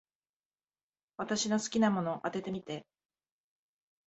[1.17, 2.87] 私の好きなもの、当ててみて。